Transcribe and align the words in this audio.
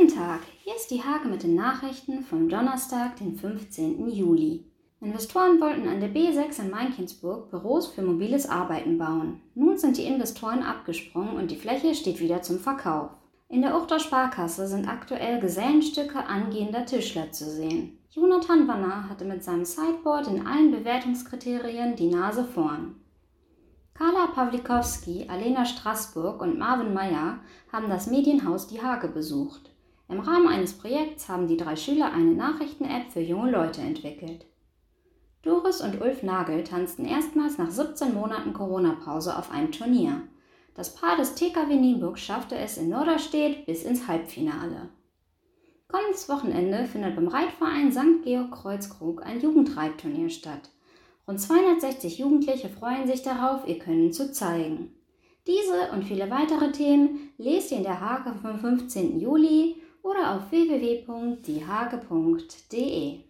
Guten 0.00 0.14
Tag, 0.14 0.40
hier 0.64 0.74
ist 0.76 0.90
die 0.90 1.02
Hake 1.02 1.28
mit 1.28 1.42
den 1.42 1.54
Nachrichten 1.54 2.22
vom 2.22 2.48
Donnerstag, 2.48 3.16
den 3.16 3.36
15. 3.36 4.08
Juli. 4.08 4.64
Investoren 5.02 5.60
wollten 5.60 5.86
an 5.86 6.00
der 6.00 6.08
B6 6.08 6.58
in 6.62 6.70
Mainkinsburg 6.70 7.50
Büros 7.50 7.88
für 7.88 8.00
mobiles 8.00 8.48
Arbeiten 8.48 8.96
bauen. 8.96 9.42
Nun 9.54 9.76
sind 9.76 9.98
die 9.98 10.06
Investoren 10.06 10.62
abgesprungen 10.62 11.36
und 11.36 11.50
die 11.50 11.56
Fläche 11.56 11.94
steht 11.94 12.18
wieder 12.20 12.40
zum 12.40 12.58
Verkauf. 12.58 13.10
In 13.50 13.60
der 13.60 13.76
Uchter 13.76 13.98
Sparkasse 13.98 14.66
sind 14.68 14.88
aktuell 14.88 15.38
Gesellenstücke 15.38 16.24
angehender 16.24 16.86
Tischler 16.86 17.30
zu 17.30 17.44
sehen. 17.50 17.98
Jonathan 18.10 18.66
Wanner 18.68 19.10
hatte 19.10 19.26
mit 19.26 19.44
seinem 19.44 19.66
Sideboard 19.66 20.28
in 20.28 20.46
allen 20.46 20.70
Bewertungskriterien 20.70 21.94
die 21.96 22.08
Nase 22.08 22.44
vorn. 22.44 22.94
Carla 23.92 24.28
Pawlikowski, 24.28 25.26
Alena 25.28 25.66
Straßburg 25.66 26.40
und 26.40 26.58
Marvin 26.58 26.94
Meyer 26.94 27.40
haben 27.70 27.90
das 27.90 28.06
Medienhaus 28.06 28.66
Die 28.66 28.80
Hake 28.82 29.08
besucht. 29.08 29.69
Im 30.10 30.18
Rahmen 30.18 30.48
eines 30.48 30.72
Projekts 30.72 31.28
haben 31.28 31.46
die 31.46 31.56
drei 31.56 31.76
Schüler 31.76 32.12
eine 32.12 32.32
Nachrichten-App 32.32 33.12
für 33.12 33.20
junge 33.20 33.52
Leute 33.52 33.80
entwickelt. 33.80 34.44
Doris 35.42 35.80
und 35.80 36.00
Ulf 36.00 36.24
Nagel 36.24 36.64
tanzten 36.64 37.04
erstmals 37.04 37.58
nach 37.58 37.70
17 37.70 38.12
Monaten 38.12 38.52
Corona-Pause 38.52 39.38
auf 39.38 39.52
einem 39.52 39.70
Turnier. 39.70 40.22
Das 40.74 40.96
Paar 40.96 41.16
des 41.16 41.36
TKW 41.36 41.76
Nienburg 41.76 42.18
schaffte 42.18 42.56
es 42.56 42.76
in 42.76 42.88
Norderstedt 42.88 43.66
bis 43.66 43.84
ins 43.84 44.08
Halbfinale. 44.08 44.88
Kommendes 45.86 46.28
Wochenende 46.28 46.86
findet 46.86 47.14
beim 47.14 47.28
Reitverein 47.28 47.92
St. 47.92 48.24
Georg 48.24 48.50
Kreuzkrug 48.50 49.24
ein 49.24 49.40
Jugendreitturnier 49.40 50.28
statt. 50.28 50.70
Rund 51.28 51.40
260 51.40 52.18
Jugendliche 52.18 52.68
freuen 52.68 53.06
sich 53.06 53.22
darauf, 53.22 53.66
ihr 53.66 53.78
Können 53.78 54.12
zu 54.12 54.32
zeigen. 54.32 54.92
Diese 55.46 55.92
und 55.92 56.04
viele 56.04 56.30
weitere 56.30 56.72
Themen 56.72 57.30
lest 57.38 57.70
ihr 57.70 57.78
in 57.78 57.84
der 57.84 58.00
Hake 58.00 58.34
vom 58.42 58.58
15. 58.58 59.20
Juli 59.20 59.76
oder 60.02 60.34
auf 60.34 60.50
www.diehake.de. 60.50 63.20